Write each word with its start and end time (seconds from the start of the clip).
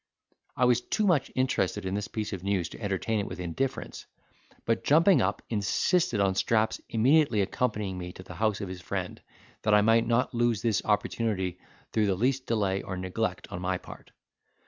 I 0.57 0.65
was 0.65 0.81
too 0.81 1.05
much 1.05 1.31
interested 1.35 1.85
in 1.85 1.93
this 1.93 2.07
piece 2.07 2.33
of 2.33 2.43
news 2.43 2.69
to 2.69 2.81
entertain 2.81 3.19
it 3.19 3.27
with 3.27 3.39
indifference; 3.39 4.07
but, 4.65 4.83
jumping 4.83 5.21
up, 5.21 5.43
insisted 5.47 6.19
on 6.19 6.33
Strap's 6.33 6.81
immediately 6.89 7.39
accompanying 7.41 7.99
me 7.99 8.11
to 8.13 8.23
the 8.23 8.33
house 8.33 8.61
of 8.61 8.67
his 8.69 8.81
friend, 8.81 9.21
that 9.61 9.75
I 9.75 9.81
might 9.81 10.07
not 10.07 10.33
lose 10.33 10.63
this 10.63 10.83
opportunity 10.85 11.59
through 11.93 12.07
the 12.07 12.15
least 12.15 12.47
delay 12.47 12.81
or 12.81 12.97
neglect 12.97 13.47
on 13.51 13.61
my 13.61 13.77
part. 13.77 14.09